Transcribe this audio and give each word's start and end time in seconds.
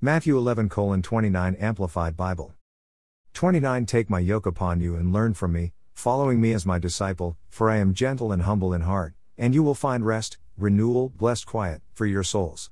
Matthew 0.00 0.38
11 0.38 0.68
29 1.02 1.56
Amplified 1.56 2.16
Bible. 2.16 2.54
29 3.34 3.84
Take 3.84 4.08
my 4.08 4.20
yoke 4.20 4.46
upon 4.46 4.80
you 4.80 4.94
and 4.94 5.12
learn 5.12 5.34
from 5.34 5.52
me, 5.52 5.72
following 5.92 6.40
me 6.40 6.52
as 6.52 6.64
my 6.64 6.78
disciple, 6.78 7.36
for 7.48 7.68
I 7.68 7.78
am 7.78 7.94
gentle 7.94 8.30
and 8.30 8.42
humble 8.42 8.72
in 8.72 8.82
heart, 8.82 9.14
and 9.36 9.56
you 9.56 9.64
will 9.64 9.74
find 9.74 10.06
rest, 10.06 10.38
renewal, 10.56 11.08
blessed 11.08 11.46
quiet, 11.46 11.82
for 11.94 12.06
your 12.06 12.22
souls. 12.22 12.66